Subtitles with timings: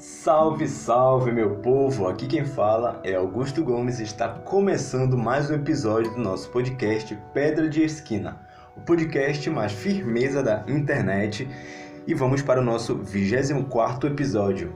[0.00, 2.08] Salve, salve, meu povo!
[2.08, 7.14] Aqui quem fala é Augusto Gomes e está começando mais um episódio do nosso podcast
[7.34, 8.40] Pedra de Esquina,
[8.74, 11.46] o podcast mais firmeza da internet.
[12.06, 14.72] E vamos para o nosso 24 episódio.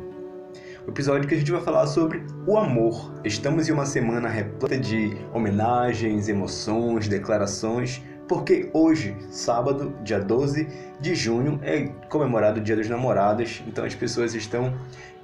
[0.87, 3.11] O episódio que a gente vai falar sobre o amor.
[3.25, 10.67] Estamos em uma semana repleta de homenagens, emoções, declarações porque hoje, sábado, dia 12
[11.01, 14.75] de junho, é comemorado o Dia dos Namorados, então as pessoas estão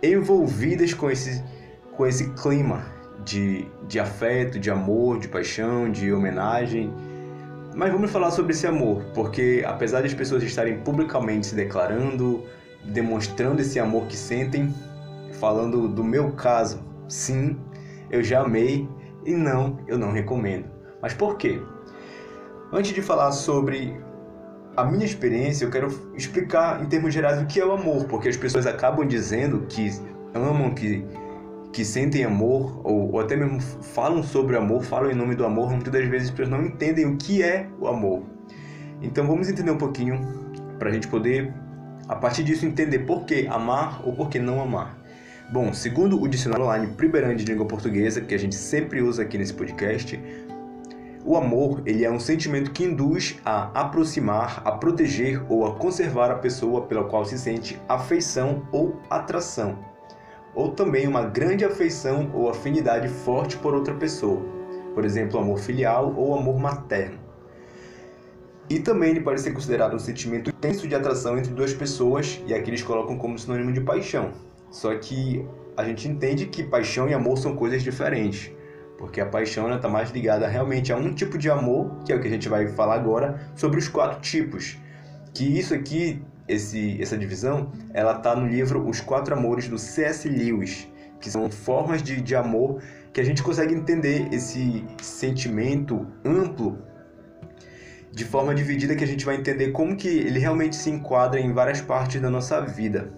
[0.02, 1.42] envolvidas com esse,
[1.96, 2.84] com esse clima
[3.24, 6.92] de, de afeto, de amor, de paixão, de homenagem.
[7.74, 12.44] Mas vamos falar sobre esse amor, porque apesar das pessoas estarem publicamente se declarando,
[12.84, 14.74] demonstrando esse amor que sentem,
[15.38, 17.56] falando do meu caso, sim,
[18.10, 18.88] eu já amei
[19.24, 20.66] e não, eu não recomendo.
[21.00, 21.60] Mas por quê?
[22.72, 24.00] Antes de falar sobre
[24.76, 28.28] a minha experiência, eu quero explicar em termos gerais o que é o amor, porque
[28.28, 29.90] as pessoas acabam dizendo que
[30.32, 31.04] amam, que,
[31.72, 35.68] que sentem amor, ou, ou até mesmo falam sobre amor, falam em nome do amor,
[35.70, 38.22] muitas das vezes as pessoas não entendem o que é o amor.
[39.02, 40.20] Então vamos entender um pouquinho
[40.78, 41.52] para a gente poder,
[42.06, 44.96] a partir disso, entender por que amar ou por que não amar.
[45.52, 49.36] Bom, segundo o dicionário online Primeirão de Língua Portuguesa, que a gente sempre usa aqui
[49.36, 50.16] nesse podcast,
[51.24, 56.30] o amor, ele é um sentimento que induz a aproximar, a proteger ou a conservar
[56.30, 59.78] a pessoa pela qual se sente afeição ou atração,
[60.54, 64.40] ou também uma grande afeição ou afinidade forte por outra pessoa,
[64.94, 67.18] por exemplo, amor filial ou amor materno.
[68.68, 72.54] E também ele pode ser considerado um sentimento intenso de atração entre duas pessoas, e
[72.54, 74.30] aqui eles colocam como sinônimo de paixão.
[74.70, 75.44] Só que
[75.76, 78.52] a gente entende que paixão e amor são coisas diferentes
[79.00, 82.20] porque a paixão está mais ligada realmente a um tipo de amor, que é o
[82.20, 84.76] que a gente vai falar agora, sobre os quatro tipos.
[85.32, 90.28] Que isso aqui, esse, essa divisão, ela está no livro Os Quatro Amores do C.S.
[90.28, 90.86] Lewis,
[91.18, 96.78] que são formas de, de amor que a gente consegue entender esse sentimento amplo
[98.12, 101.54] de forma dividida que a gente vai entender como que ele realmente se enquadra em
[101.54, 103.10] várias partes da nossa vida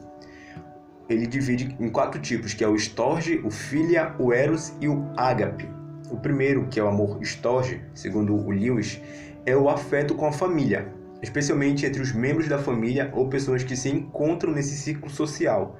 [1.08, 5.10] ele divide em quatro tipos, que é o storge, o filia, o eros e o
[5.16, 5.68] ágape.
[6.12, 9.00] O primeiro, que é o amor storge, segundo o Lewis,
[9.46, 10.92] é o afeto com a família,
[11.22, 15.78] especialmente entre os membros da família ou pessoas que se encontram nesse ciclo social.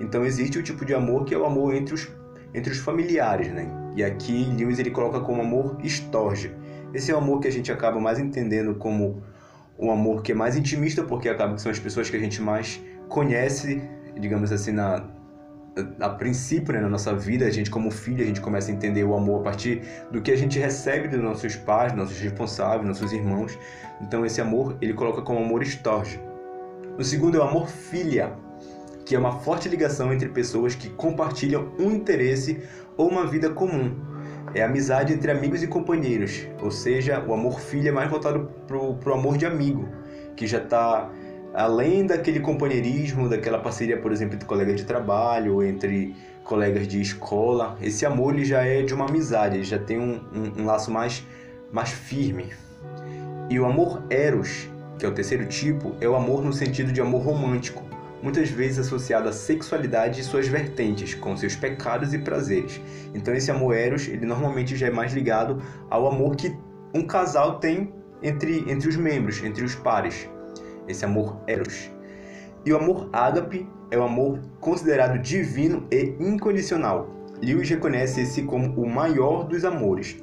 [0.00, 2.08] Então existe o tipo de amor que é o amor entre os,
[2.52, 3.70] entre os familiares, né?
[3.94, 6.50] E aqui Lewis ele coloca como amor storge.
[6.92, 9.22] Esse é o amor que a gente acaba mais entendendo como
[9.78, 12.42] um amor que é mais intimista, porque acaba que são as pessoas que a gente
[12.42, 13.80] mais conhece
[14.18, 15.04] digamos assim, na,
[16.00, 19.04] a princípio né, na nossa vida, a gente como filho, a gente começa a entender
[19.04, 23.12] o amor a partir do que a gente recebe dos nossos pais, nossos responsáveis, nossos
[23.12, 23.58] irmãos.
[24.00, 26.20] Então esse amor, ele coloca como amor estorge.
[26.98, 28.32] O segundo é o amor filha,
[29.04, 32.60] que é uma forte ligação entre pessoas que compartilham um interesse
[32.96, 33.94] ou uma vida comum.
[34.54, 38.50] É a amizade entre amigos e companheiros, ou seja, o amor filha é mais voltado
[38.66, 39.88] para o amor de amigo,
[40.34, 41.10] que já está
[41.58, 46.14] além daquele companheirismo, daquela parceria, por exemplo, entre colegas de trabalho, entre
[46.44, 50.20] colegas de escola, esse amor ele já é de uma amizade, ele já tem um,
[50.32, 51.26] um, um laço mais,
[51.72, 52.52] mais firme.
[53.50, 54.68] E o amor eros,
[55.00, 57.82] que é o terceiro tipo, é o amor no sentido de amor romântico,
[58.22, 62.80] muitas vezes associado à sexualidade e suas vertentes, com seus pecados e prazeres.
[63.12, 66.56] Então esse amor eros, ele normalmente já é mais ligado ao amor que
[66.94, 67.92] um casal tem
[68.22, 70.28] entre, entre os membros, entre os pares
[70.88, 71.90] esse amor eros.
[72.64, 77.08] E o amor ágape é o amor considerado divino e incondicional.
[77.42, 80.22] Lewis reconhece esse como o maior dos amores.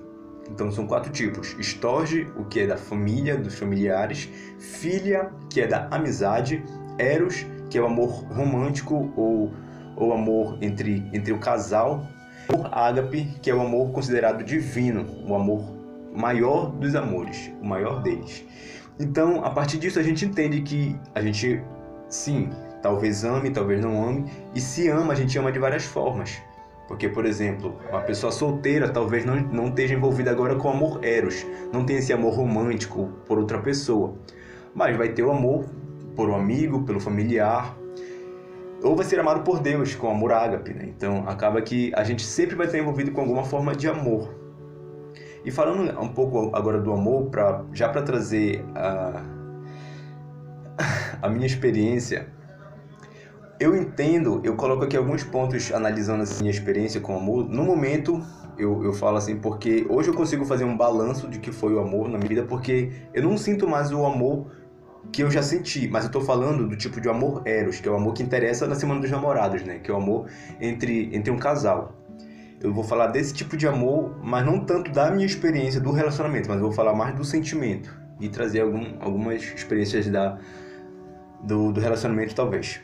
[0.50, 5.68] Então são quatro tipos: estorge, o que é da família, dos familiares, filia, que é
[5.68, 6.64] da amizade,
[6.98, 9.52] eros, que é o amor romântico ou,
[9.96, 12.06] ou amor entre, entre o casal,
[12.50, 15.75] amor ágape, que é o amor considerado divino, o amor
[16.16, 18.46] maior dos amores, o maior deles.
[19.00, 21.62] Então, a partir disso, a gente entende que a gente,
[22.08, 22.50] sim,
[22.82, 26.42] talvez ame, talvez não ame, e se ama, a gente ama de várias formas.
[26.88, 31.46] Porque, por exemplo, uma pessoa solteira talvez não, não esteja envolvida agora com amor eros,
[31.74, 34.14] não tem esse amor romântico por outra pessoa,
[34.74, 35.66] mas vai ter o amor
[36.16, 37.76] por um amigo, pelo familiar,
[38.84, 40.86] ou vai ser amado por Deus com amor ágape, né?
[40.88, 44.45] Então, acaba que a gente sempre vai estar envolvido com alguma forma de amor.
[45.46, 49.22] E falando um pouco agora do amor, pra, já para trazer a,
[51.22, 52.28] a minha experiência,
[53.60, 57.48] eu entendo, eu coloco aqui alguns pontos analisando a minha experiência com o amor.
[57.48, 58.26] No momento,
[58.58, 61.80] eu, eu falo assim, porque hoje eu consigo fazer um balanço de que foi o
[61.80, 64.48] amor na minha vida, porque eu não sinto mais o amor
[65.12, 67.92] que eu já senti, mas eu tô falando do tipo de amor eros, que é
[67.92, 69.78] o amor que interessa na semana dos namorados, né?
[69.78, 70.28] Que é o amor
[70.60, 71.94] entre, entre um casal.
[72.66, 76.50] Eu vou falar desse tipo de amor, mas não tanto da minha experiência do relacionamento,
[76.50, 80.40] mas eu vou falar mais do sentimento e trazer algum, algumas experiências da,
[81.44, 82.82] do, do relacionamento, talvez.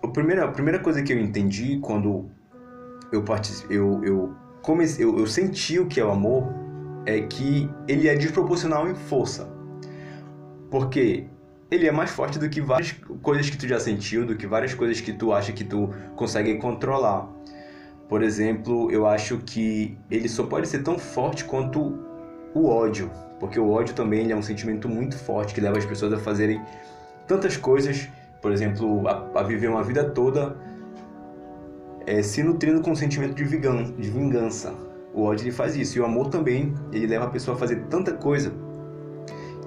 [0.00, 2.30] A primeira, a primeira coisa que eu entendi quando
[3.10, 3.24] eu,
[3.68, 6.48] eu, eu, comecei, eu, eu senti o que é o amor
[7.04, 9.52] é que ele é desproporcional em força.
[10.70, 11.26] Porque
[11.68, 12.92] ele é mais forte do que várias
[13.22, 16.54] coisas que tu já sentiu, do que várias coisas que tu acha que tu consegue
[16.58, 17.28] controlar.
[18.10, 21.96] Por exemplo, eu acho que ele só pode ser tão forte quanto
[22.52, 23.08] o ódio,
[23.38, 26.60] porque o ódio também é um sentimento muito forte que leva as pessoas a fazerem
[27.28, 28.08] tantas coisas,
[28.42, 30.56] por exemplo, a, a viver uma vida toda
[32.04, 34.74] é, se nutrindo com um sentimento de vingança, de vingança.
[35.14, 37.84] O ódio ele faz isso e o amor também ele leva a pessoa a fazer
[37.88, 38.52] tanta coisa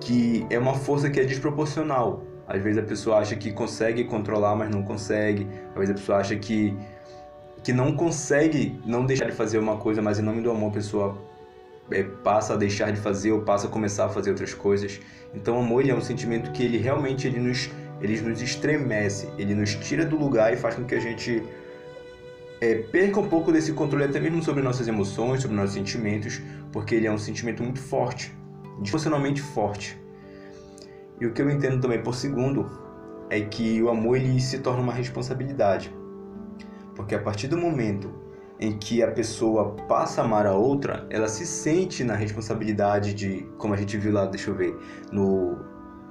[0.01, 2.23] que é uma força que é desproporcional.
[2.45, 5.47] Às vezes a pessoa acha que consegue controlar, mas não consegue.
[5.69, 6.77] Às vezes a pessoa acha que
[7.63, 10.73] que não consegue não deixar de fazer uma coisa, mas em nome do amor a
[10.73, 11.17] pessoa
[11.91, 14.99] é, passa a deixar de fazer ou passa a começar a fazer outras coisas.
[15.33, 17.69] Então o amor é um sentimento que ele realmente ele nos
[18.01, 21.41] ele nos estremece, ele nos tira do lugar e faz com que a gente
[22.59, 26.95] é, perca um pouco desse controle até mesmo sobre nossas emoções, sobre nossos sentimentos, porque
[26.95, 28.33] ele é um sentimento muito forte
[28.81, 29.99] disfuncionalmente forte.
[31.19, 32.69] E o que eu entendo também por segundo
[33.29, 35.93] é que o amor ele se torna uma responsabilidade.
[36.95, 38.11] Porque a partir do momento
[38.59, 43.45] em que a pessoa passa a amar a outra, ela se sente na responsabilidade de,
[43.57, 44.75] como a gente viu lá, deixa eu ver,
[45.11, 45.57] no,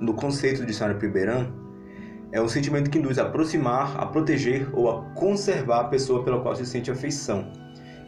[0.01, 1.51] no conceito de Senhora Piberan,
[2.33, 6.41] é um sentimento que induz a aproximar, a proteger ou a conservar a pessoa pela
[6.41, 7.53] qual se sente afeição.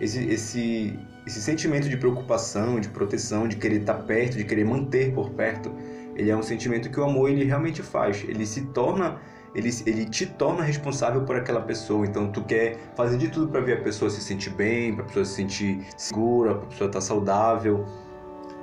[0.00, 5.12] Esse, esse, esse sentimento de preocupação, de proteção, de querer estar perto, de querer manter
[5.12, 5.70] por perto,
[6.16, 8.24] ele é um sentimento que o amor ele realmente faz.
[8.26, 9.18] Ele se torna,
[9.54, 12.06] ele, ele te torna responsável por aquela pessoa.
[12.06, 15.06] Então tu quer fazer de tudo para ver a pessoa se sentir bem, para a
[15.06, 17.84] pessoa se sentir segura, para a pessoa estar saudável,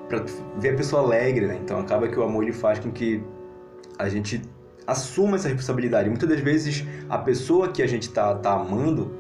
[0.07, 0.25] para
[0.57, 1.59] ver a pessoa alegre, né?
[1.63, 3.23] Então acaba que o amor ele faz com que
[3.97, 4.41] a gente
[4.85, 6.09] assuma essa responsabilidade.
[6.09, 9.15] Muitas das vezes a pessoa que a gente tá, tá amando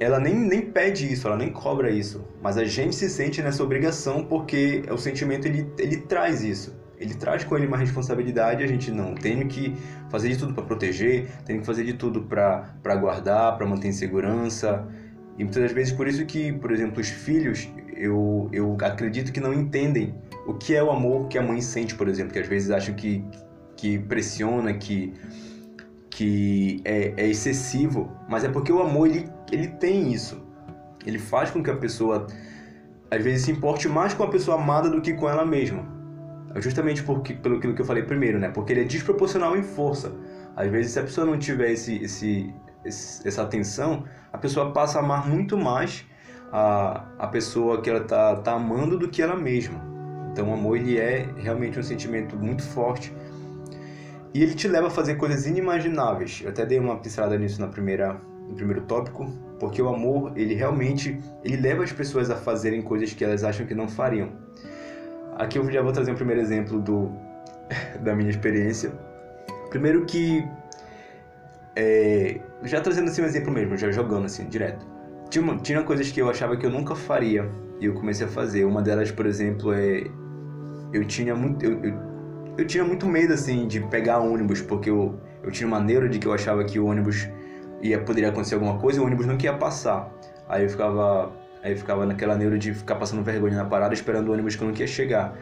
[0.00, 3.62] ela nem, nem pede isso, ela nem cobra isso, mas a gente se sente nessa
[3.62, 6.74] obrigação porque o sentimento ele, ele traz isso.
[6.98, 9.14] Ele traz com ele uma responsabilidade, a gente não.
[9.14, 9.76] Tenho que
[10.10, 13.92] fazer de tudo para proteger, tenho que fazer de tudo para guardar, para manter em
[13.92, 14.86] segurança.
[15.36, 19.40] E muitas das vezes por isso que, por exemplo, os filhos, eu, eu acredito que
[19.40, 20.14] não entendem
[20.46, 22.94] o que é o amor que a mãe sente, por exemplo, que às vezes acham
[22.94, 23.24] que,
[23.76, 25.12] que pressiona, que
[26.14, 30.40] que é, é, excessivo, mas é porque o amor ele, ele tem isso.
[31.04, 32.28] Ele faz com que a pessoa
[33.10, 35.93] às vezes se importe mais com a pessoa amada do que com ela mesma.
[36.56, 38.48] Justamente porque, pelo que eu falei primeiro, né?
[38.48, 40.12] Porque ele é desproporcional em força.
[40.56, 42.54] Às vezes, se a pessoa não tiver esse, esse,
[42.84, 46.06] esse essa atenção, a pessoa passa a amar muito mais
[46.52, 49.82] a, a pessoa que ela tá, tá amando do que ela mesma.
[50.30, 53.12] Então, o amor ele é realmente um sentimento muito forte
[54.34, 56.40] e ele te leva a fazer coisas inimagináveis.
[56.42, 59.26] Eu até dei uma pincelada nisso na primeira, no primeiro tópico,
[59.60, 63.64] porque o amor, ele realmente, ele leva as pessoas a fazerem coisas que elas acham
[63.64, 64.32] que não fariam.
[65.36, 67.10] Aqui eu já vou trazer um primeiro exemplo do,
[68.00, 68.92] da minha experiência.
[69.70, 70.46] Primeiro que,
[71.74, 74.86] é, já trazendo assim um exemplo mesmo, já jogando assim, direto.
[75.30, 77.48] Tinha, tinha coisas que eu achava que eu nunca faria
[77.80, 78.64] e eu comecei a fazer.
[78.64, 80.04] Uma delas, por exemplo, é
[80.92, 82.14] eu tinha muito eu, eu
[82.56, 86.18] eu tinha muito medo, assim, de pegar ônibus, porque eu, eu tinha uma neura de
[86.18, 87.28] que eu achava que o ônibus
[87.82, 90.12] ia, poderia acontecer alguma coisa e o ônibus não ia passar.
[90.48, 91.32] Aí eu ficava,
[91.64, 94.68] aí ficava naquela neura de ficar passando vergonha na parada esperando o ônibus que eu
[94.68, 95.36] não ia chegar.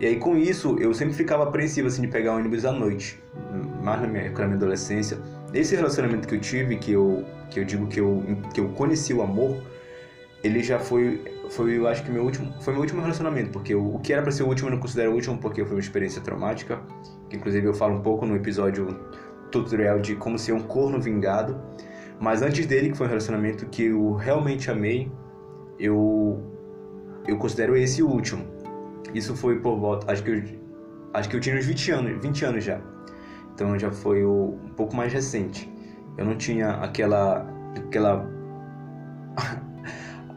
[0.00, 3.22] E aí com isso eu sempre ficava apreensivo assim de pegar ônibus à noite,
[3.80, 5.18] mais na minha, na minha adolescência.
[5.54, 8.22] Esse relacionamento que eu tive, que eu, que eu digo que eu,
[8.52, 9.62] que eu conheci o amor,
[10.42, 13.96] ele já foi foi eu acho que meu último foi meu último relacionamento porque o,
[13.96, 15.80] o que era para ser o último eu não considero o último porque foi uma
[15.80, 16.80] experiência traumática
[17.28, 18.98] que inclusive eu falo um pouco no episódio
[19.50, 21.60] tutorial de como ser um corno vingado
[22.20, 25.10] mas antes dele que foi um relacionamento que eu realmente amei
[25.80, 26.40] eu
[27.26, 28.44] eu considero esse o último
[29.14, 30.42] isso foi por volta acho que eu
[31.14, 32.80] acho que eu tinha uns 20 anos 20 anos já
[33.54, 35.68] então já foi o, um pouco mais recente
[36.16, 37.46] eu não tinha aquela
[37.76, 38.28] aquela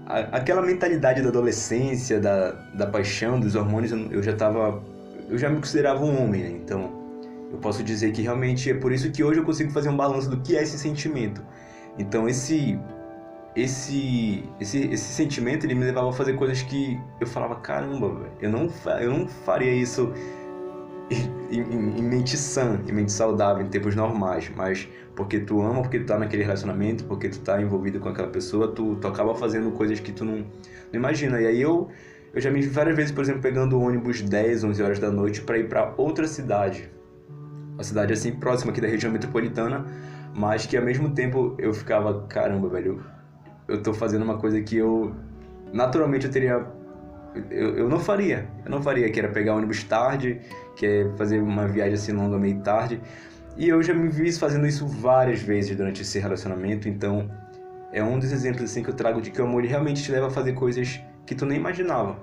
[0.06, 4.84] aquela mentalidade da adolescência, da, da paixão, dos hormônios, eu já tava.
[5.30, 6.50] Eu já me considerava um homem, né?
[6.50, 6.92] Então,
[7.52, 10.30] eu posso dizer que realmente é por isso que hoje eu consigo fazer um balanço
[10.30, 11.42] do que é esse sentimento.
[11.98, 12.80] Então, esse.
[13.56, 18.50] Esse, esse, esse sentimento ele me levava a fazer coisas que eu falava caramba eu
[18.50, 18.68] não
[19.00, 20.12] eu não faria isso
[21.52, 25.82] em, em, em, mente sã, em mente saudável, em tempos normais, mas porque tu ama,
[25.82, 29.36] porque tu tá naquele relacionamento, porque tu tá envolvido com aquela pessoa, tu, tu acaba
[29.36, 30.46] fazendo coisas que tu não, não
[30.94, 31.40] imagina.
[31.42, 31.90] E aí eu,
[32.34, 35.42] eu já me vi várias vezes, por exemplo, pegando ônibus 10, 11 horas da noite
[35.42, 36.90] para ir para outra cidade.
[37.74, 39.86] Uma cidade assim próxima aqui da região metropolitana,
[40.34, 43.04] mas que ao mesmo tempo eu ficava, caramba, velho,
[43.68, 45.16] eu tô fazendo uma coisa que eu
[45.72, 46.66] naturalmente eu teria
[47.50, 48.48] eu, eu não faria.
[48.64, 50.42] Eu não faria, que era pegar ônibus tarde,
[50.76, 53.02] que é fazer uma viagem assim longa meio tarde.
[53.58, 57.30] E eu já me vi fazendo isso várias vezes durante esse relacionamento, então
[57.92, 60.28] é um dos exemplos assim que eu trago de que o amor realmente te leva
[60.28, 62.18] a fazer coisas que tu nem imaginava.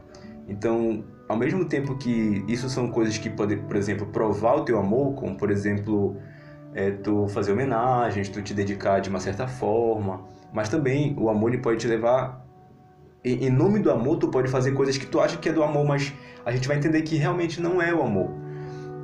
[0.49, 4.79] Então, ao mesmo tempo que isso são coisas que podem, por exemplo, provar o teu
[4.79, 6.17] amor, como por exemplo,
[6.75, 11.52] é, tu fazer homenagens, tu te dedicar de uma certa forma, mas também o amor
[11.52, 12.45] ele pode te levar
[13.23, 15.87] em nome do amor, tu pode fazer coisas que tu acha que é do amor,
[15.87, 16.12] mas
[16.45, 18.30] a gente vai entender que realmente não é o amor.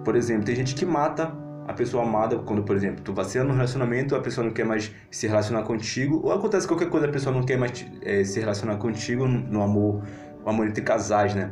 [0.04, 1.32] Por exemplo, tem gente que mata
[1.66, 4.90] a pessoa amada quando, por exemplo, tu vacila no relacionamento, a pessoa não quer mais
[5.10, 8.76] se relacionar contigo, ou acontece qualquer coisa, a pessoa não quer mais é, se relacionar
[8.76, 10.02] contigo no amor,
[10.44, 11.50] o amor entre casais, né?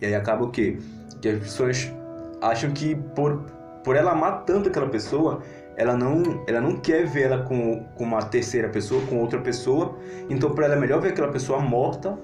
[0.00, 0.78] E aí acaba o quê?
[1.20, 1.92] Que as pessoas
[2.40, 3.42] acham que por,
[3.84, 5.42] por ela amar tanto aquela pessoa,
[5.76, 9.96] ela não, ela não quer ver ela com, com uma terceira pessoa, com outra pessoa.
[10.28, 12.18] Então, para ela é melhor ver aquela pessoa morta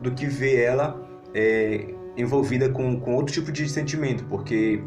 [0.00, 1.00] do que ver ela
[1.34, 4.82] é, envolvida com, com outro tipo de sentimento, porque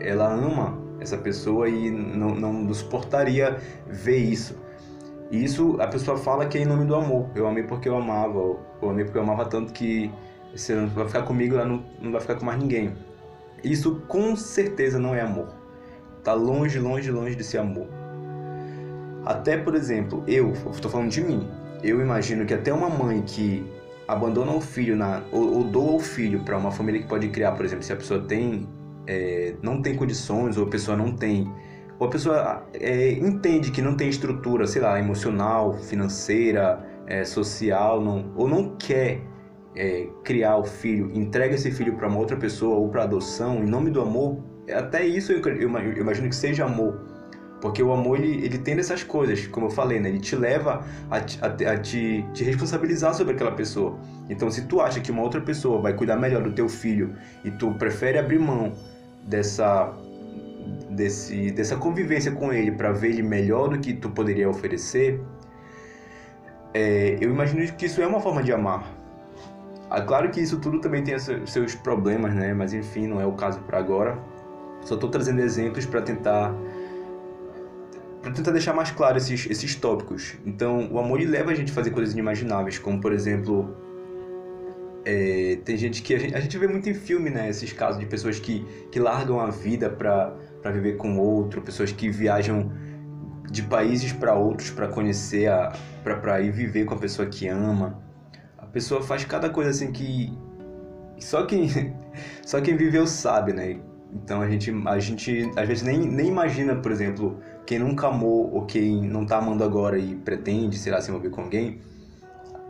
[0.00, 4.56] ela ama essa pessoa e não, não suportaria ver isso.
[5.30, 7.28] E isso a pessoa fala que é em nome do amor.
[7.34, 10.10] Eu amei porque eu amava, eu amei porque eu amava tanto que
[10.54, 12.92] você não vai ficar comigo, ela não, não vai ficar com mais ninguém.
[13.64, 15.48] Isso com certeza não é amor.
[16.26, 17.86] Tá longe, longe, longe de ser amor.
[19.24, 21.48] Até, por exemplo, eu, estou falando de mim,
[21.84, 23.64] eu imagino que até uma mãe que
[24.08, 27.52] abandona o filho na, ou, ou doa o filho para uma família que pode criar,
[27.52, 28.68] por exemplo, se a pessoa tem
[29.06, 31.48] é, não tem condições ou a pessoa não tem
[31.96, 38.02] ou a pessoa é, entende que não tem estrutura, sei lá, emocional, financeira, é, social,
[38.02, 39.20] não, ou não quer
[39.76, 43.66] é, criar o filho, entrega esse filho para uma outra pessoa ou para adoção em
[43.66, 45.40] nome do amor, até isso eu,
[45.98, 47.00] imagino que seja amor.
[47.60, 50.10] Porque o amor, ele, ele tem dessas coisas, como eu falei, né?
[50.10, 53.98] Ele te leva a, a, a te, te responsabilizar sobre aquela pessoa.
[54.28, 57.50] Então, se tu acha que uma outra pessoa vai cuidar melhor do teu filho e
[57.50, 58.72] tu prefere abrir mão
[59.22, 59.92] dessa,
[60.90, 65.20] desse, dessa convivência com ele para ver ele melhor do que tu poderia oferecer,
[66.74, 68.84] é, eu imagino que isso é uma forma de amar.
[69.88, 72.52] Ah, claro que isso tudo também tem seus problemas, né?
[72.52, 74.18] Mas enfim, não é o caso para agora.
[74.86, 76.54] Só estou trazendo exemplos para tentar
[78.22, 80.36] para tentar deixar mais claro esses, esses tópicos.
[80.44, 83.76] Então, o amor leva a gente a fazer coisas inimagináveis, como por exemplo,
[85.04, 87.48] é, tem gente que a gente, a gente, vê muito em filme, né?
[87.48, 90.34] Esses casos de pessoas que, que largam a vida para
[90.72, 92.72] viver com outro, pessoas que viajam
[93.50, 95.48] de países para outros para conhecer,
[96.02, 98.02] para ir viver com a pessoa que ama.
[98.58, 100.32] A pessoa faz cada coisa assim que
[101.18, 101.68] só quem
[102.44, 103.80] só quem viveu sabe, né?
[104.24, 108.52] Então a gente, a gente às vezes nem, nem imagina, por exemplo, quem nunca amou
[108.52, 111.80] ou quem não está amando agora e pretende, sei lá, se envolver com alguém.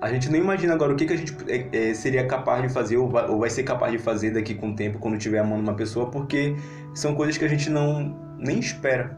[0.00, 2.68] A gente nem imagina agora o que, que a gente é, é, seria capaz de
[2.68, 5.38] fazer ou vai, ou vai ser capaz de fazer daqui com o tempo quando estiver
[5.38, 6.54] amando uma pessoa, porque
[6.94, 9.16] são coisas que a gente não nem espera.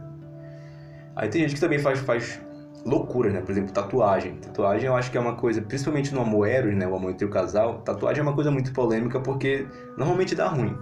[1.16, 2.40] Aí tem gente que também faz, faz
[2.87, 3.40] loucuras, né?
[3.40, 4.37] Por exemplo, tatuagem.
[4.37, 6.87] Tatuagem eu acho que é uma coisa, principalmente no amor eros, né?
[6.87, 7.80] O amor entre o casal.
[7.80, 9.66] Tatuagem é uma coisa muito polêmica porque
[9.97, 10.76] normalmente dá ruim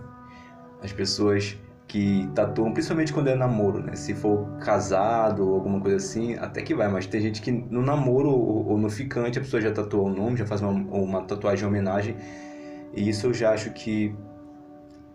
[0.83, 3.95] as pessoas que tatuam, principalmente quando é namoro, né?
[3.95, 7.81] Se for casado ou alguma coisa assim, até que vai, mas tem gente que no
[7.81, 11.23] namoro ou, ou no ficante a pessoa já tatuou o nome, já faz uma, uma
[11.23, 12.17] tatuagem em homenagem,
[12.93, 14.15] e isso eu já acho que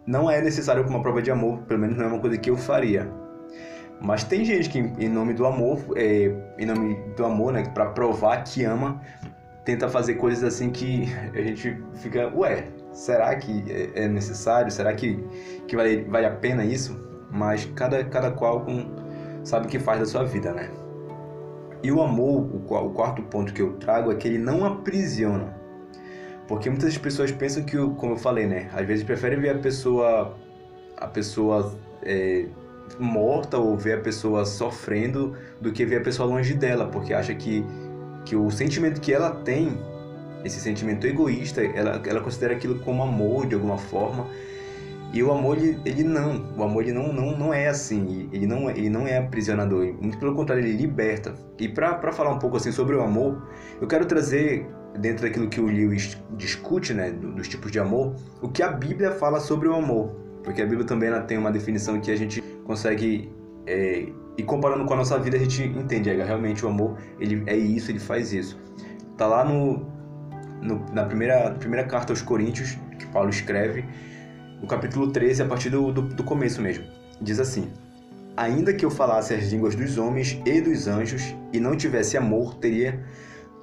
[0.05, 2.49] não é necessário como uma prova de amor, pelo menos não é uma coisa que
[2.49, 3.11] eu faria.
[3.99, 7.87] Mas tem gente que, em nome do amor, é, em nome do amor, né, para
[7.87, 8.99] provar que ama,
[9.63, 14.71] tenta fazer coisas assim que a gente fica, ué, será que é, é necessário?
[14.71, 15.23] Será que,
[15.67, 16.99] que vale, vale a pena isso?
[17.31, 18.85] Mas cada, cada qual com,
[19.43, 20.69] sabe o que faz da sua vida, né?
[21.83, 25.55] E o amor, o, o quarto ponto que eu trago é que ele não aprisiona.
[26.47, 28.69] Porque muitas pessoas pensam que, como eu falei, né?
[28.73, 30.35] Às vezes preferem ver a pessoa,
[30.97, 32.45] a pessoa é,
[32.99, 37.33] morta ou ver a pessoa sofrendo do que ver a pessoa longe dela, porque acha
[37.33, 37.65] que,
[38.25, 39.79] que o sentimento que ela tem
[40.43, 44.27] esse sentimento egoísta, ela, ela considera aquilo como amor de alguma forma.
[45.13, 46.45] E o amor, ele, ele não.
[46.57, 48.29] O amor, ele não, não, não é assim.
[48.31, 49.93] Ele não, ele não é aprisionador.
[49.99, 51.33] Muito pelo contrário, ele liberta.
[51.59, 53.45] E para falar um pouco assim sobre o amor,
[53.81, 54.65] eu quero trazer,
[54.97, 59.11] dentro daquilo que o Lewis discute, né, dos tipos de amor, o que a Bíblia
[59.11, 60.15] fala sobre o amor.
[60.43, 63.29] porque a Bíblia também ela tem uma definição que a gente consegue
[63.67, 64.07] é,
[64.37, 67.55] e comparando com a nossa vida a gente entende, é, realmente o amor ele é
[67.55, 68.59] isso, ele faz isso.
[69.17, 69.85] Tá lá no,
[70.61, 73.85] no na primeira primeira carta aos Coríntios que Paulo escreve,
[74.61, 76.85] no capítulo 13 a partir do, do, do começo mesmo,
[77.19, 77.67] diz assim:
[78.37, 82.55] Ainda que eu falasse as línguas dos homens e dos anjos e não tivesse amor,
[82.55, 83.03] teria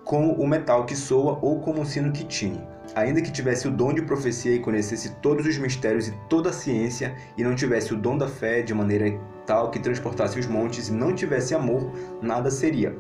[0.05, 2.61] como o metal que soa ou como o sino que tine.
[2.95, 6.53] Ainda que tivesse o dom de profecia e conhecesse todos os mistérios e toda a
[6.53, 10.89] ciência, e não tivesse o dom da fé de maneira tal que transportasse os montes,
[10.89, 12.97] e não tivesse amor, nada seria.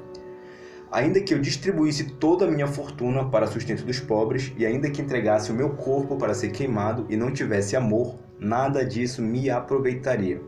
[0.90, 5.02] Ainda que eu distribuísse toda a minha fortuna para sustento dos pobres, e ainda que
[5.02, 10.40] entregasse o meu corpo para ser queimado e não tivesse amor, nada disso me aproveitaria.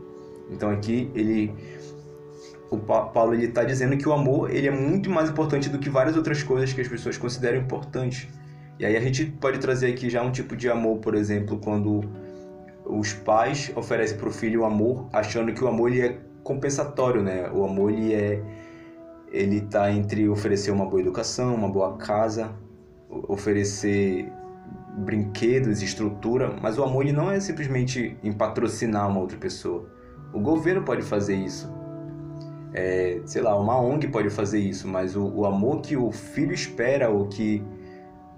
[0.49, 1.53] Então aqui ele
[2.69, 5.89] o Paulo ele está dizendo que o amor ele é muito mais importante do que
[5.89, 8.27] várias outras coisas que as pessoas consideram importantes.
[8.79, 12.01] E aí a gente pode trazer aqui já um tipo de amor, por exemplo, quando
[12.85, 17.21] os pais oferecem para o filho o amor, achando que o amor ele é compensatório,
[17.21, 17.49] né?
[17.51, 18.41] O amor ele é
[19.31, 22.51] ele está entre oferecer uma boa educação, uma boa casa,
[23.09, 24.31] oferecer
[24.97, 29.89] brinquedos, estrutura, mas o amor ele não é simplesmente em patrocinar uma outra pessoa.
[30.33, 31.71] O governo pode fazer isso,
[32.73, 36.53] é, sei lá, uma ONG pode fazer isso, mas o, o, amor que o filho
[36.53, 37.63] espera, ou que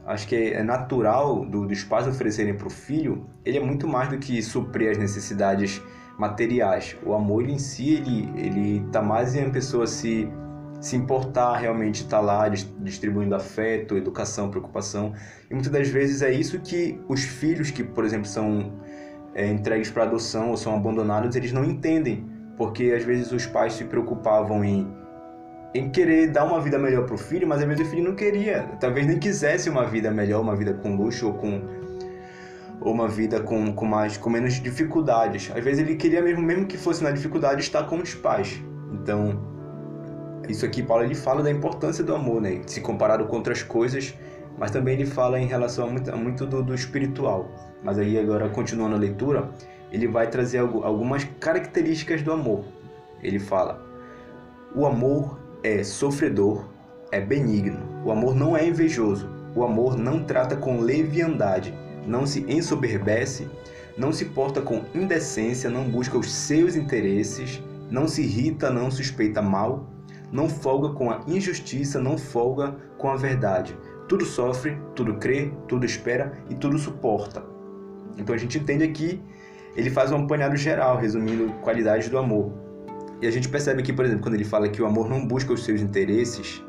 [0.06, 4.10] acho que é natural do, dos pais oferecerem para o filho, ele é muito mais
[4.10, 5.82] do que suprir as necessidades
[6.18, 6.98] materiais.
[7.06, 10.28] O amor em si, ele, ele tá mais em a pessoa se,
[10.84, 15.14] se importar, realmente estar tá lá distribuindo afeto, educação, preocupação.
[15.50, 18.74] E muitas das vezes é isso que os filhos que, por exemplo, são
[19.34, 23.74] é, entregues para adoção ou são abandonados, eles não entendem porque às vezes os pais
[23.74, 24.94] se preocupavam em,
[25.74, 28.16] em querer dar uma vida melhor para o filho, mas às vezes o filho não
[28.16, 31.62] queria, talvez nem quisesse uma vida melhor, uma vida com luxo ou com
[32.82, 35.50] ou uma vida com, com mais com menos dificuldades.
[35.56, 38.62] Às vezes ele queria mesmo mesmo que fosse na dificuldade estar com os pais.
[38.92, 39.53] Então,
[40.50, 42.62] isso aqui Paulo ele fala da importância do amor, né?
[42.66, 44.14] Se comparado com outras coisas,
[44.58, 47.50] mas também ele fala em relação a muito, a muito do, do espiritual.
[47.84, 49.50] Mas aí agora continuando a leitura,
[49.92, 52.66] ele vai trazer algumas características do amor.
[53.22, 53.82] Ele fala:
[54.76, 56.66] o amor é sofredor,
[57.12, 57.80] é benigno.
[58.04, 59.30] O amor não é invejoso.
[59.56, 61.74] O amor não trata com leviandade,
[62.08, 63.48] não se ensoberbece,
[63.96, 69.44] não se porta com indecência, não busca os seus interesses, não se irrita, não suspeita
[69.44, 69.93] mal,
[70.34, 73.78] não folga com a injustiça, não folga com a verdade.
[74.10, 77.42] Tudo sofre, tudo crê, tudo espera e tudo suporta.
[78.18, 79.22] Então a gente entende aqui
[79.76, 82.52] ele faz um apanhado geral, resumindo qualidades do amor.
[83.22, 85.54] E a gente percebe aqui, por exemplo, quando ele fala que o amor não busca
[85.54, 86.64] os seus interesses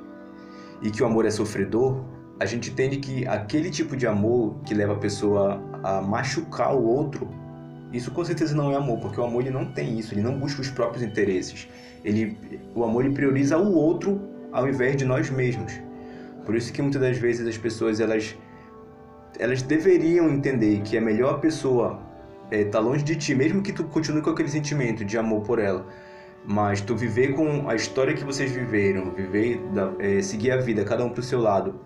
[0.80, 2.04] e que o amor é sofredor,
[2.40, 6.82] a gente entende que aquele tipo de amor que leva a pessoa a machucar o
[6.82, 7.28] outro,
[7.94, 10.36] isso com certeza não é amor, porque o amor ele não tem isso, ele não
[10.36, 11.68] busca os próprios interesses.
[12.04, 12.36] Ele,
[12.74, 14.20] o amor ele prioriza o outro
[14.52, 15.72] ao invés de nós mesmos.
[16.44, 18.36] Por isso que muitas das vezes as pessoas elas
[19.38, 22.00] elas deveriam entender que é melhor a pessoa
[22.50, 25.58] é, tá longe de ti, mesmo que tu continue com aquele sentimento de amor por
[25.58, 25.86] ela,
[26.44, 29.60] mas tu viver com a história que vocês viveram, viver,
[29.98, 31.80] é, seguir a vida, cada um pro seu lado,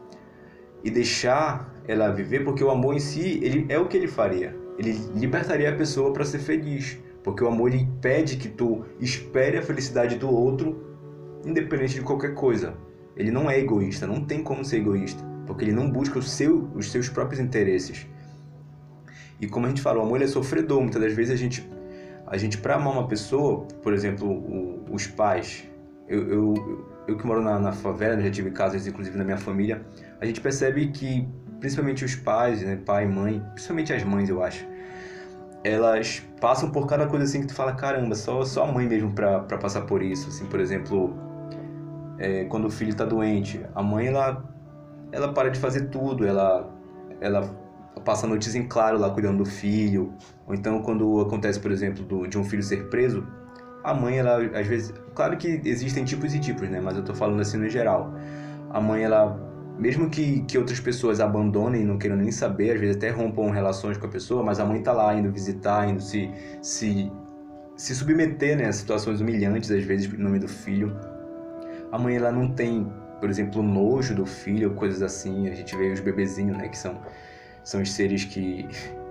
[0.85, 4.68] e deixar ela viver, porque o amor em si, ele é o que ele faria.
[4.79, 9.63] Ele libertaria a pessoa para ser feliz, porque o amor ele que tu espere a
[9.63, 10.87] felicidade do outro,
[11.45, 12.75] independente de qualquer coisa.
[13.17, 16.91] Ele não é egoísta, não tem como ser egoísta, porque ele não busca seu, os
[16.91, 18.07] seus próprios interesses.
[19.41, 20.81] E como a gente fala, o amor é sofredor.
[20.81, 21.69] Muitas das vezes a gente,
[22.27, 25.65] a gente para amar uma pessoa, por exemplo, o, os pais,
[26.09, 29.85] eu, eu, eu que moro na, na, favela, já tive casos inclusive na minha família,
[30.21, 31.29] a gente percebe que
[31.61, 34.67] principalmente os pais, né, pai mãe, principalmente as mães, eu acho,
[35.65, 39.13] elas passam por cada coisa assim que tu fala, caramba, só, só a mãe mesmo
[39.13, 40.29] para passar por isso.
[40.29, 41.17] Assim, por exemplo,
[42.19, 44.45] é, quando o filho está doente, a mãe ela,
[45.13, 46.69] ela para de fazer tudo, ela,
[47.21, 47.43] ela
[48.05, 50.13] passa noites em claro lá cuidando do filho,
[50.47, 53.27] ou então quando acontece, por exemplo, do, de um filho ser preso,
[53.83, 57.15] a mãe, ela às vezes, claro que existem tipos e tipos, né, mas eu tô
[57.15, 58.13] falando assim no geral.
[58.71, 59.39] A mãe, ela,
[59.79, 63.97] mesmo que, que outras pessoas abandonem, não queiram nem saber, às vezes até rompam relações
[63.97, 67.11] com a pessoa, mas a mãe tá lá indo visitar, indo se, se,
[67.77, 70.97] se submeter, né, a situações humilhantes, às vezes, em nome do filho.
[71.93, 75.49] A mãe, ela não tem, por exemplo, nojo do filho, coisas assim.
[75.49, 77.01] A gente vê os bebezinhos, né, que são
[77.69, 78.67] são os seres que,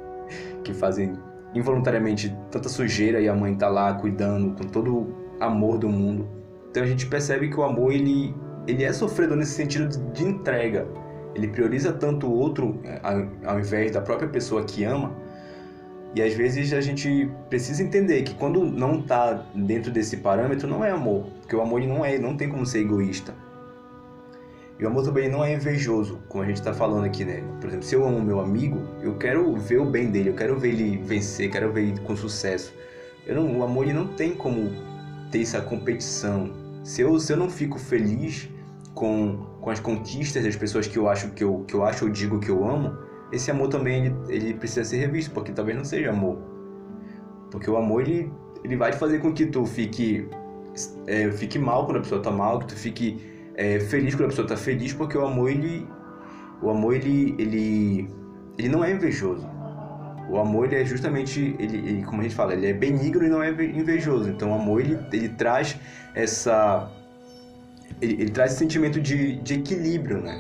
[0.66, 1.14] que fazem
[1.54, 6.28] involuntariamente tanta sujeira e a mãe tá lá cuidando com todo o amor do mundo.
[6.70, 8.36] Então a gente percebe que o amor ele,
[8.68, 10.86] ele é sofredor nesse sentido de entrega.
[11.34, 12.80] Ele prioriza tanto o outro
[13.46, 15.16] ao invés da própria pessoa que ama,
[16.16, 20.84] E às vezes a gente precisa entender que quando não está dentro desse parâmetro não
[20.84, 23.36] é amor, porque o amor não é, não tem como ser egoísta.
[24.80, 27.44] E o amor também não é invejoso, como a gente está falando aqui, né?
[27.60, 30.58] Por exemplo, se eu amo meu amigo, eu quero ver o bem dele, eu quero
[30.58, 32.74] ver ele vencer, quero ver ele com sucesso.
[33.28, 34.72] Não, o amor ele não tem como
[35.32, 36.52] ter essa competição.
[36.84, 38.50] Se eu, se eu não fico feliz
[38.98, 42.12] com, com as conquistas das pessoas que eu acho que eu, que eu acho ou
[42.12, 42.98] digo que eu amo,
[43.32, 46.38] esse amor também ele, ele precisa ser revisto, porque talvez não seja amor.
[47.52, 48.32] Porque o amor ele,
[48.64, 50.28] ele vai fazer com que tu fique,
[51.06, 53.22] é, fique mal quando a pessoa tá mal, que tu fique
[53.56, 55.88] é, feliz quando a pessoa tá feliz, porque o amor ele,
[56.64, 58.10] o amor ele, ele,
[58.58, 59.48] ele não é invejoso.
[60.28, 63.30] O amor ele é justamente, ele, ele, como a gente fala, ele é benigno e
[63.30, 64.30] não é invejoso.
[64.30, 65.80] Então o amor ele, ele traz
[66.16, 66.90] essa,
[68.02, 70.38] ele, ele traz esse sentimento de, de equilíbrio, né?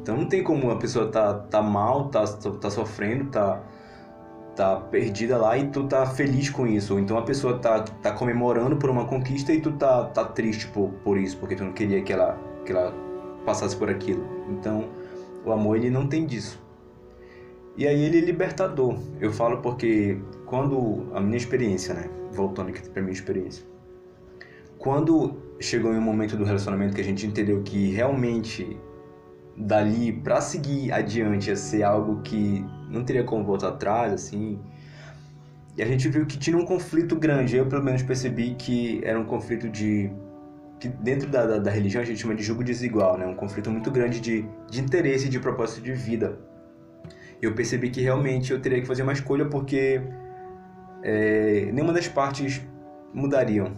[0.00, 3.62] Então não tem como a pessoa tá, tá mal, tá, tá sofrendo, tá,
[4.56, 6.94] tá perdida lá e tu tá feliz com isso.
[6.94, 10.66] Ou então a pessoa tá, tá comemorando por uma conquista e tu tá, tá triste
[10.68, 12.92] por, por isso, porque tu não queria que ela, que ela
[13.44, 14.24] passasse por aquilo.
[14.50, 14.88] Então
[15.44, 16.60] o amor ele não tem disso.
[17.76, 18.98] E aí ele é libertador.
[19.20, 23.64] Eu falo porque quando a minha experiência, né, voltando aqui para minha experiência,
[24.78, 28.76] quando chegou em um momento do relacionamento que a gente entendeu que realmente
[29.56, 34.58] dali para seguir adiante ia ser algo que não teria como voltar atrás, assim.
[35.76, 37.56] E a gente viu que tinha um conflito grande.
[37.56, 40.10] Eu, pelo menos, percebi que era um conflito de.
[40.78, 43.26] que dentro da, da, da religião a gente chama de julgo desigual, né?
[43.26, 46.38] Um conflito muito grande de, de interesse e de propósito de vida.
[47.40, 50.00] Eu percebi que realmente eu teria que fazer uma escolha porque
[51.02, 52.62] é, nenhuma das partes
[53.12, 53.72] mudariam.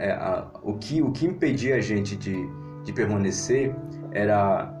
[0.00, 2.34] É, a, o, que, o que impedia a gente de,
[2.84, 3.74] de permanecer
[4.12, 4.74] era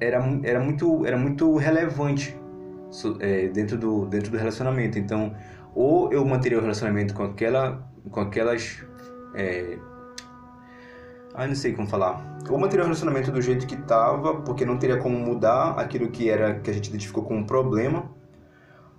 [0.00, 2.36] era, era, muito, era muito relevante
[3.20, 4.98] é, dentro, do, dentro do relacionamento.
[4.98, 5.34] Então,
[5.74, 8.84] ou eu manteria o relacionamento com, aquela, com aquelas.
[9.34, 9.78] É,
[11.34, 12.38] ah, não sei como falar.
[12.48, 16.30] Ou manteria o relacionamento do jeito que estava, porque não teria como mudar aquilo que
[16.30, 18.10] era que a gente identificou como um problema,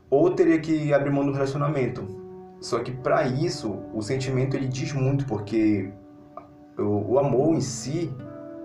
[0.09, 2.18] ou teria que abrir mão do relacionamento.
[2.61, 5.89] Só que para isso, o sentimento ele diz muito, porque
[6.77, 8.11] o, o amor em si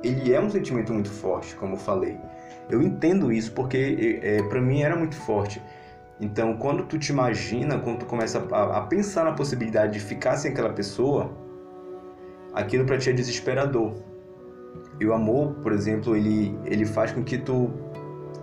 [0.03, 2.19] ele é um sentimento muito forte, como eu falei.
[2.69, 5.63] Eu entendo isso porque é, para mim era muito forte.
[6.21, 10.37] Então, quando tu te imagina, quando tu começa a, a pensar na possibilidade de ficar
[10.37, 11.31] sem aquela pessoa,
[12.53, 13.95] aquilo para ti é desesperador.
[15.01, 17.71] E o amor, por exemplo, ele, ele faz com que tu,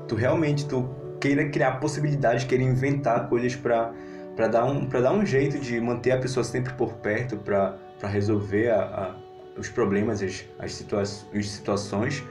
[0.07, 3.93] tu realmente tu queira criar possibilidades, queira inventar coisas para
[4.35, 8.07] para dar um para dar um jeito de manter a pessoa sempre por perto, para
[8.07, 9.15] resolver a, a
[9.57, 12.23] os problemas, as, as, situa as situações,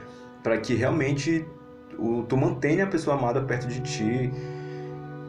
[0.43, 1.45] para que realmente
[1.97, 4.31] o, tu mantenha a pessoa amada perto de ti,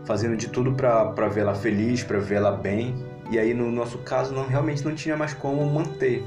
[0.04, 2.94] fazendo de tudo para vê-la feliz, para vê-la bem.
[3.30, 6.24] E aí no nosso caso não realmente não tinha mais como manter.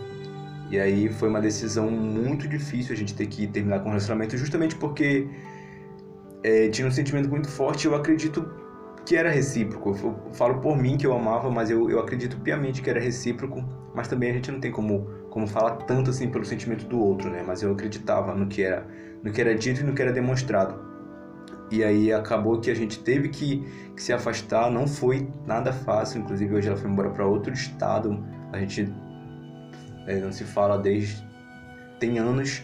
[0.69, 4.36] E aí foi uma decisão muito difícil a gente ter que terminar com o relacionamento,
[4.38, 5.27] justamente porque
[6.43, 7.86] é, tinha um sentimento muito forte.
[7.86, 8.43] Eu acredito
[9.06, 9.89] que era recíproco.
[9.91, 13.63] Eu falo por mim que eu amava, mas eu, eu acredito piamente que era recíproco.
[13.94, 17.30] Mas também a gente não tem como como falar tanto assim pelo sentimento do outro,
[17.30, 17.44] né?
[17.46, 18.88] Mas eu acreditava no que era,
[19.22, 20.80] no que era dito e no que era demonstrado.
[21.70, 23.62] E aí acabou que a gente teve que,
[23.94, 28.26] que se afastar, não foi nada fácil, inclusive hoje ela foi embora para outro estado.
[28.54, 28.89] A gente
[30.08, 31.22] é, não se fala desde
[32.00, 32.63] tem anos,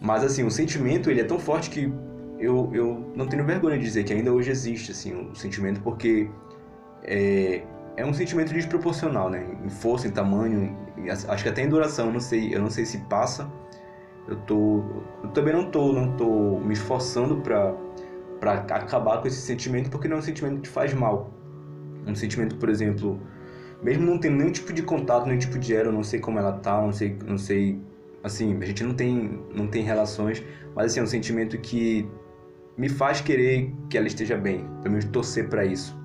[0.00, 1.92] mas assim, o sentimento ele é tão forte que
[2.38, 5.80] eu, eu não tenho vergonha de dizer que ainda hoje existe assim, o um sentimento
[5.80, 6.28] porque
[7.02, 7.62] é,
[7.96, 9.44] é um sentimento desproporcional, né?
[9.64, 10.76] Em força, em tamanho,
[11.28, 13.50] acho que até em duração, não sei, eu não sei se passa.
[14.28, 14.84] Eu tô,
[15.22, 17.74] eu também não tô, não tô me esforçando para
[18.38, 21.30] para acabar com esse sentimento, porque não é um sentimento que faz mal.
[22.06, 23.20] Um sentimento, por exemplo,
[23.82, 26.38] mesmo não tendo nenhum tipo de contato, nenhum tipo de era, eu não sei como
[26.38, 27.80] ela tá, não sei, não sei,
[28.22, 30.42] assim, a gente não tem, não tem relações,
[30.74, 32.08] mas assim, é um sentimento que
[32.78, 35.98] me faz querer que ela esteja bem, pelo menos torcer para isso.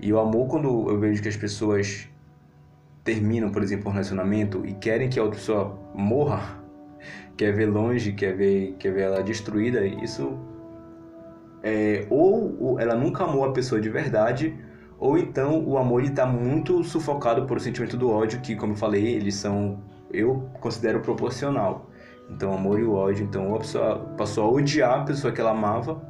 [0.00, 2.08] E o amor, quando eu vejo que as pessoas
[3.04, 6.62] terminam, por exemplo, um relacionamento e querem que a outra pessoa morra,
[7.38, 10.36] quer ver longe, quer ver, quer ver ela destruída, isso
[11.62, 14.54] é, ou ela nunca amou a pessoa de verdade,
[14.98, 18.76] ou então o amor está muito sufocado por o sentimento do ódio, que, como eu
[18.76, 19.80] falei, eles são,
[20.12, 21.87] eu considero proporcional.
[22.30, 23.24] Então, amor e ódio.
[23.24, 26.00] Então, ou a pessoa passou a odiar a pessoa que ela amava,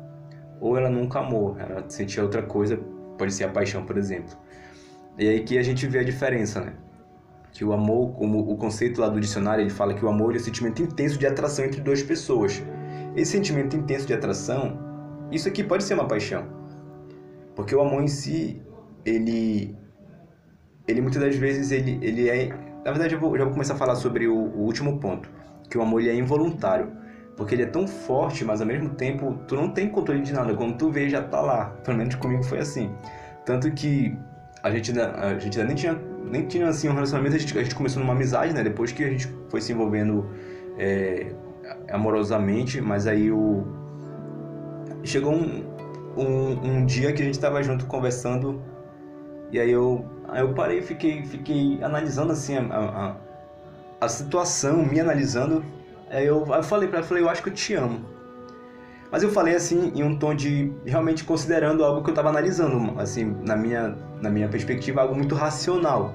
[0.60, 2.78] ou ela nunca amou, ela sentia outra coisa
[3.18, 4.34] pode ser a paixão, por exemplo.
[5.18, 6.72] E aí que a gente vê a diferença, né?
[7.52, 10.36] Que o amor, como o conceito lá do dicionário, ele fala que o amor é
[10.36, 12.62] o sentimento intenso de atração entre duas pessoas.
[13.16, 14.78] Esse sentimento intenso de atração,
[15.32, 16.46] isso aqui pode ser uma paixão.
[17.56, 18.62] Porque o amor em si,
[19.04, 19.76] ele
[20.86, 22.48] ele muitas das vezes ele, ele é
[22.84, 25.28] na verdade eu vou, já vou começar a falar sobre o, o último ponto
[25.68, 26.90] que o amor ele é involuntário
[27.36, 30.54] porque ele é tão forte mas ao mesmo tempo tu não tem controle de nada.
[30.54, 31.66] Quando tu vê já tá lá.
[31.84, 32.90] Pelo menos comigo foi assim.
[33.44, 34.16] Tanto que
[34.62, 37.36] a gente a gente nem tinha nem tinha assim um relacionamento.
[37.36, 38.62] A gente, a gente começou numa amizade né?
[38.62, 40.28] Depois que a gente foi se envolvendo
[40.76, 41.32] é,
[41.90, 43.64] amorosamente mas aí o
[45.04, 45.64] chegou um,
[46.16, 48.60] um, um dia que a gente estava junto conversando
[49.52, 53.16] e aí eu Aí eu parei fiquei, fiquei analisando assim a, a,
[54.00, 55.64] a situação, me analisando.
[56.10, 58.00] Aí eu, eu falei pra ela, falei, eu acho que eu te amo.
[59.10, 62.98] Mas eu falei assim em um tom de realmente considerando algo que eu estava analisando,
[63.00, 66.14] assim, na minha, na minha perspectiva, algo muito racional.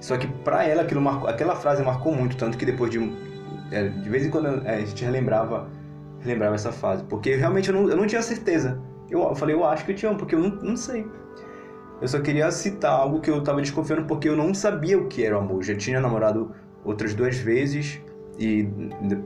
[0.00, 2.98] Só que para ela aquilo marcou, aquela frase marcou muito, tanto que depois de
[3.72, 5.68] é, de vez em quando é, a gente relembrava,
[6.20, 8.80] relembrava essa fase, porque realmente eu não, eu não tinha certeza.
[9.10, 11.08] Eu, eu falei, eu acho que eu te amo, porque eu não, não sei.
[12.00, 15.24] Eu só queria citar algo que eu tava desconfiando porque eu não sabia o que
[15.24, 15.62] era o amor.
[15.62, 16.54] Já tinha namorado
[16.86, 18.00] outras duas vezes
[18.38, 18.64] e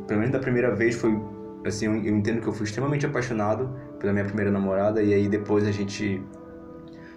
[0.06, 1.16] pelo menos da primeira vez foi
[1.64, 5.66] assim, eu entendo que eu fui extremamente apaixonado pela minha primeira namorada e aí depois
[5.66, 6.20] a gente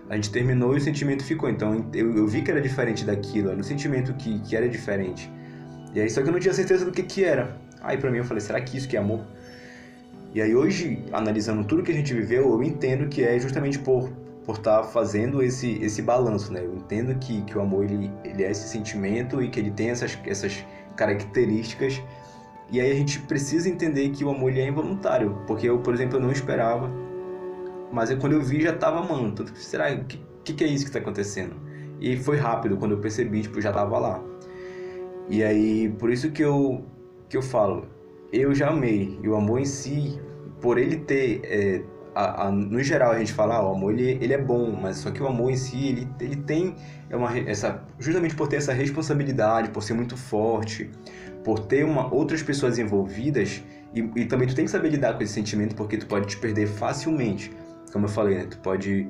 [0.10, 1.50] a gente terminou e o sentimento ficou.
[1.50, 5.32] Então eu, eu vi que era diferente daquilo, era um sentimento que, que era diferente.
[5.94, 7.58] E aí só que eu não tinha certeza do que que era.
[7.82, 9.22] Aí para mim eu falei, será que isso que é amor?
[10.34, 14.12] E aí hoje, analisando tudo que a gente viveu, eu entendo que é justamente por
[14.46, 16.62] por estar tá fazendo esse, esse balanço, né?
[16.64, 19.90] Eu entendo que, que o amor ele, ele é esse sentimento e que ele tem
[19.90, 22.02] essas, essas características.
[22.70, 25.94] E aí a gente precisa entender que o amor ele é involuntário, porque eu, por
[25.94, 26.90] exemplo, eu não esperava,
[27.92, 29.46] mas eu, quando eu vi já estava amando.
[29.56, 31.56] Será que, que, que é isso que está acontecendo?
[32.00, 34.22] E foi rápido, quando eu percebi, tipo, já estava lá.
[35.30, 36.84] E aí, por isso que eu,
[37.30, 37.88] que eu falo,
[38.32, 39.18] eu já amei.
[39.22, 40.20] E o amor em si,
[40.60, 41.82] por ele ter é,
[42.16, 44.98] a, a, no geral a gente fala, ah, o amor ele, ele é bom, mas
[44.98, 46.76] só que o amor em si, ele, ele tem
[47.10, 50.90] é uma, essa, justamente por ter essa responsabilidade, por ser muito forte,
[51.44, 55.24] por ter uma, outras pessoas envolvidas, e, e também tu tem que saber lidar com
[55.24, 57.52] esse sentimento, porque tu pode te perder facilmente,
[57.92, 58.48] como eu falei, né?
[58.50, 59.08] Tu pode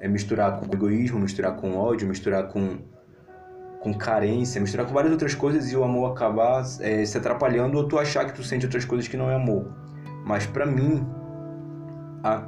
[0.00, 2.78] é, misturar com egoísmo, misturar com ódio, misturar com,
[3.80, 7.86] com carência, misturar com várias outras coisas e o amor acabar é, se atrapalhando ou
[7.86, 9.70] tu achar que tu sente outras coisas que não é amor.
[10.24, 11.06] Mas para mim,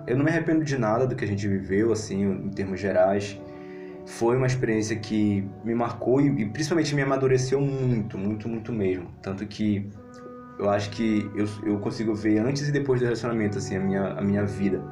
[0.07, 3.41] eu não me arrependo de nada do que a gente viveu, assim, em termos gerais.
[4.07, 9.09] Foi uma experiência que me marcou e, e principalmente me amadureceu muito, muito, muito mesmo.
[9.23, 9.91] Tanto que
[10.59, 14.05] eu acho que eu, eu consigo ver antes e depois do relacionamento, assim, a minha,
[14.13, 14.83] a minha vida.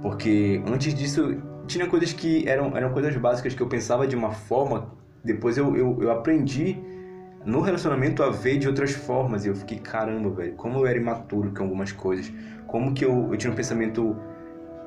[0.00, 4.30] Porque antes disso, tinha coisas que eram, eram coisas básicas que eu pensava de uma
[4.30, 4.92] forma,
[5.24, 6.78] depois eu, eu, eu aprendi
[7.44, 9.44] no relacionamento a ver de outras formas.
[9.44, 12.32] E eu fiquei, caramba, velho, como eu era imaturo com algumas coisas.
[12.66, 14.16] Como que eu, eu tinha um pensamento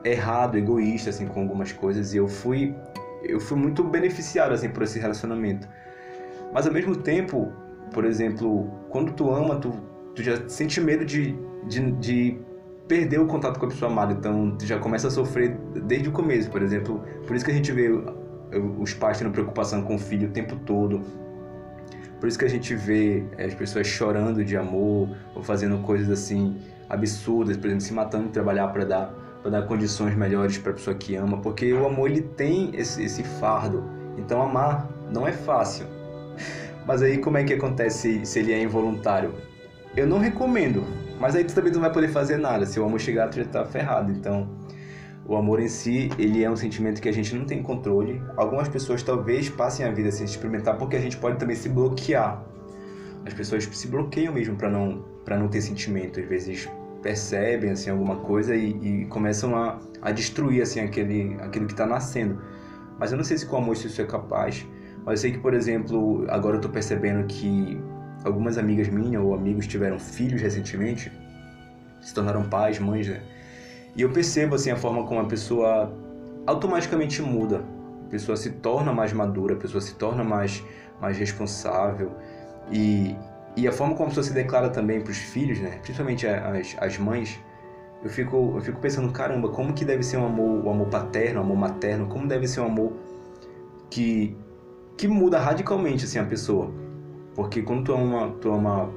[0.04, 2.14] errado, egoísta, assim, com algumas coisas.
[2.14, 2.76] E eu fui,
[3.24, 5.68] eu fui muito beneficiado, assim, por esse relacionamento.
[6.54, 7.52] Mas ao mesmo tempo,
[7.94, 9.72] por exemplo, quando tu ama, tu,
[10.16, 11.36] tu já sente medo de,
[11.68, 12.40] de, de
[12.88, 14.14] perder o contato com a pessoa amada.
[14.14, 17.04] Então, tu já começa a sofrer desde o começo, por exemplo.
[17.26, 17.90] Por isso que a gente vê
[18.80, 21.02] os pais tendo preocupação com o filho o tempo todo
[22.22, 26.08] por isso que a gente vê é, as pessoas chorando de amor ou fazendo coisas
[26.08, 26.56] assim
[26.88, 30.76] absurdas, por exemplo, se matando de trabalhar para dar para dar condições melhores para a
[30.76, 33.84] pessoa que ama, porque o amor ele tem esse, esse fardo.
[34.18, 35.86] Então amar não é fácil.
[36.86, 39.34] Mas aí como é que acontece se ele é involuntário?
[39.96, 40.86] Eu não recomendo,
[41.20, 42.66] mas aí tu também não vai poder fazer nada.
[42.66, 44.10] Se o amor chegar, tu já tá ferrado.
[44.10, 44.50] Então,
[45.26, 48.22] o amor em si, ele é um sentimento que a gente não tem controle.
[48.38, 52.44] Algumas pessoas talvez passem a vida sem experimentar porque a gente pode também se bloquear.
[53.26, 56.68] As pessoas se bloqueiam mesmo para não para não ter sentimento, às vezes
[57.02, 61.86] percebem assim alguma coisa e, e começam a, a destruir assim aquele aquilo que está
[61.86, 62.42] nascendo.
[63.00, 64.66] Mas eu não sei se com amor isso é capaz.
[65.04, 67.82] Mas eu sei que, por exemplo, agora eu estou percebendo que
[68.24, 71.12] algumas amigas minhas ou amigos tiveram filhos recentemente,
[72.00, 73.22] se tornaram pais, mães, né?
[73.96, 75.92] E eu percebo assim a forma como a pessoa
[76.46, 77.64] automaticamente muda.
[78.06, 80.64] A pessoa se torna mais madura, a pessoa se torna mais
[81.02, 82.12] mais responsável
[82.72, 83.16] e
[83.56, 85.80] e a forma como a pessoa se declara também para os filhos, né?
[85.82, 87.40] Principalmente as, as mães,
[88.04, 90.88] eu fico eu fico pensando, caramba, como que deve ser um amor, o um amor
[90.88, 92.94] paterno, o um amor materno, como deve ser um amor
[93.90, 94.36] que
[94.98, 96.72] que muda radicalmente assim a pessoa.
[97.36, 98.90] Porque quando tu ama, tu ama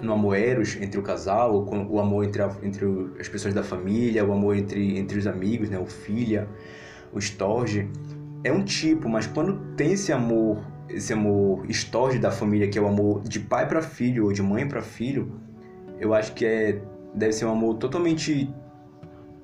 [0.00, 2.86] no amor eros entre o casal, o amor entre, a, entre
[3.18, 5.78] as pessoas da família, o amor entre, entre os amigos, né?
[5.78, 6.48] o filha,
[7.12, 7.88] o storge,
[8.42, 12.82] é um tipo, mas quando tem esse amor, esse amor storge da família, que é
[12.82, 15.40] o amor de pai para filho ou de mãe para filho,
[15.98, 16.80] eu acho que é
[17.14, 18.52] deve ser um amor totalmente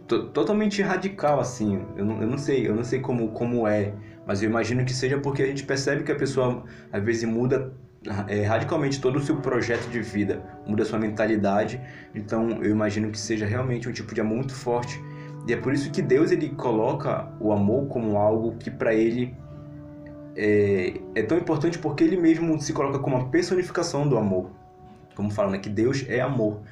[0.07, 1.81] totalmente radical assim.
[1.97, 3.95] Eu não, eu não sei, eu não sei como, como é,
[4.27, 7.73] mas eu imagino que seja porque a gente percebe que a pessoa às vezes muda
[8.27, 11.81] é, radicalmente todo o seu projeto de vida, muda sua mentalidade.
[12.15, 15.01] Então eu imagino que seja realmente um tipo de amor muito forte.
[15.47, 19.35] E é por isso que Deus ele coloca o amor como algo que para ele
[20.43, 24.51] é, é, tão importante porque ele mesmo se coloca como a personificação do amor.
[25.15, 26.63] Como fala, né, que Deus é amor.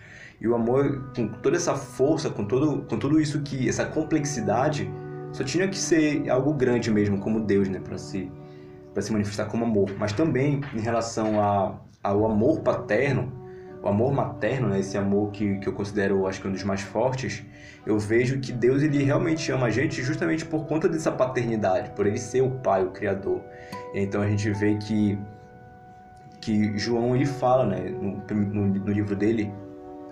[0.41, 4.91] E o amor, com toda essa força, com, todo, com tudo isso que, essa complexidade,
[5.33, 8.33] só tinha que ser algo grande mesmo, como Deus, né, para se,
[8.99, 9.95] se manifestar como amor.
[9.99, 13.31] Mas também em relação a, ao amor paterno,
[13.83, 16.81] o amor materno, né, esse amor que, que eu considero, acho que um dos mais
[16.81, 17.45] fortes,
[17.87, 22.07] eu vejo que Deus ele realmente ama a gente justamente por conta dessa paternidade, por
[22.07, 23.43] ele ser o pai, o criador.
[23.95, 25.19] Então a gente vê que
[26.41, 29.53] que João ele fala, né, no, no, no livro dele,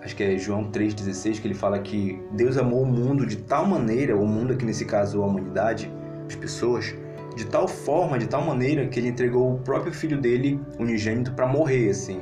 [0.03, 3.65] acho que é João 3,16, que ele fala que Deus amou o mundo de tal
[3.65, 5.91] maneira, o mundo aqui nesse caso a humanidade,
[6.27, 6.93] as pessoas,
[7.35, 11.47] de tal forma, de tal maneira que ele entregou o próprio filho dele, unigênito, para
[11.47, 12.21] morrer, assim.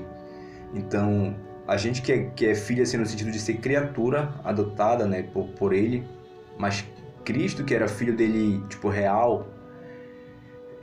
[0.76, 1.36] Então,
[1.68, 5.24] a gente que é, que é filho, assim, no sentido de ser criatura adotada, né,
[5.24, 6.06] por, por ele,
[6.58, 6.86] mas
[7.24, 9.48] Cristo, que era filho dele, tipo, real,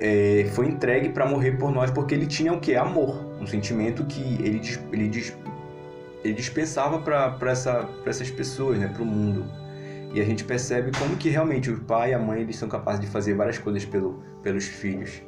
[0.01, 2.75] é, foi entregue para morrer por nós porque ele tinha o que?
[2.75, 3.25] Amor.
[3.41, 4.61] Um sentimento que ele,
[4.93, 5.23] ele
[6.25, 9.45] ele dispensava para essa, essas pessoas, né, para o mundo.
[10.15, 13.01] E a gente percebe como que realmente o pai e a mãe eles são capazes
[13.01, 15.23] de fazer várias coisas pelo, pelos filhos.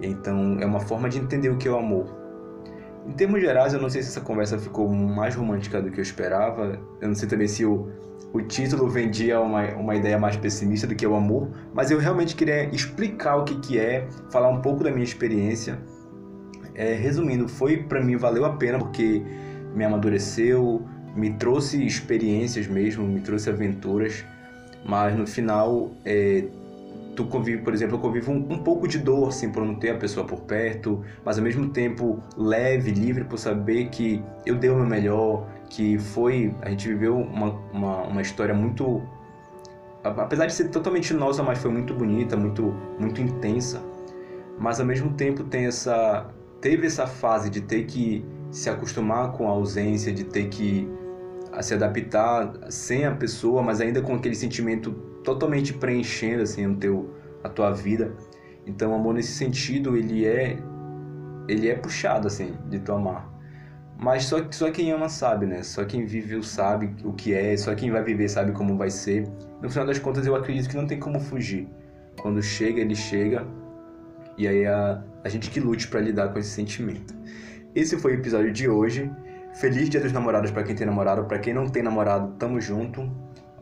[0.00, 2.19] Então é uma forma de entender o que é o amor.
[3.10, 6.02] Em termos gerais, eu não sei se essa conversa ficou mais romântica do que eu
[6.02, 6.78] esperava.
[7.00, 7.88] Eu não sei também se o,
[8.32, 12.36] o título vendia uma, uma ideia mais pessimista do que o amor, mas eu realmente
[12.36, 15.76] queria explicar o que, que é, falar um pouco da minha experiência.
[16.72, 19.20] É, resumindo, foi para mim valeu a pena porque
[19.74, 24.24] me amadureceu, me trouxe experiências mesmo, me trouxe aventuras,
[24.86, 26.44] mas no final é,
[27.20, 29.90] tu convive, por exemplo, eu convivo um, um, pouco de dor assim por não ter
[29.90, 34.70] a pessoa por perto, mas ao mesmo tempo leve, livre por saber que eu dei
[34.70, 39.02] o meu melhor, que foi a gente viveu uma, uma, uma história muito
[40.02, 43.82] apesar de ser totalmente nossa, mas foi muito bonita, muito muito intensa,
[44.58, 46.26] mas ao mesmo tempo tem essa
[46.60, 50.88] teve essa fase de ter que se acostumar com a ausência, de ter que
[51.60, 57.14] se adaptar sem a pessoa, mas ainda com aquele sentimento totalmente preenchendo assim o teu
[57.44, 58.12] a tua vida.
[58.66, 60.58] Então, o amor nesse sentido, ele é
[61.48, 63.28] ele é puxado assim de tu amar.
[63.96, 65.62] Mas só só quem ama sabe, né?
[65.62, 69.28] Só quem viveu sabe o que é, só quem vai viver sabe como vai ser.
[69.62, 71.68] No final das contas, eu acredito que não tem como fugir.
[72.20, 73.46] Quando chega, ele chega.
[74.36, 77.14] E aí a, a gente que lute para lidar com esse sentimento.
[77.74, 79.10] Esse foi o episódio de hoje.
[79.54, 83.10] Feliz Dia dos Namorados para quem tem namorado, para quem não tem namorado, tamo junto.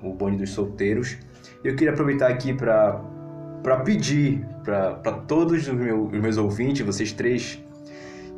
[0.02, 1.18] O bonde dos solteiros.
[1.64, 3.00] Eu queria aproveitar aqui para
[3.62, 7.62] para pedir para todos os meus, os meus ouvintes, vocês três,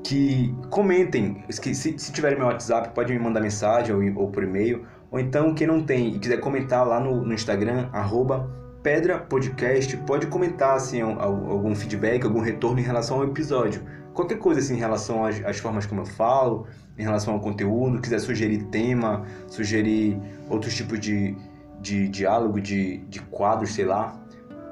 [0.03, 1.45] que comentem.
[1.61, 4.87] Que se, se tiverem meu WhatsApp, pode me mandar mensagem ou, ou por e-mail.
[5.11, 8.49] Ou então, quem não tem e quiser comentar lá no, no Instagram, arroba
[8.83, 13.83] Pedra Podcast, pode comentar assim, algum feedback, algum retorno em relação ao episódio
[14.15, 16.67] qualquer coisa assim em relação às, às, formas como eu falo,
[16.99, 21.35] em relação ao conteúdo, quiser sugerir tema, sugerir outros tipos de,
[21.81, 24.21] de diálogo, de, de quadros, sei lá,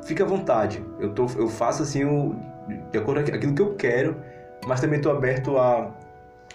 [0.05, 0.85] fique à vontade.
[1.01, 2.37] Eu, tô, eu faço assim o,
[2.91, 4.17] de acordo com aquilo que eu quero,
[4.67, 5.91] mas também estou aberto a,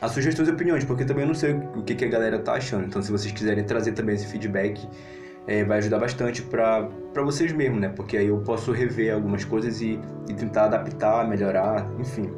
[0.02, 2.54] a sugestões e opiniões, porque também eu não sei o que, que a galera tá
[2.54, 2.86] achando.
[2.86, 4.88] Então, se vocês quiserem trazer também esse feedback,
[5.48, 6.90] é, vai ajudar bastante para
[7.24, 7.90] vocês mesmos, né?
[7.90, 12.32] Porque aí eu posso rever algumas coisas e, e tentar adaptar, melhorar, enfim.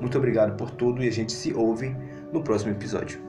[0.00, 1.94] Muito obrigado por tudo e a gente se ouve
[2.32, 3.25] no próximo episódio.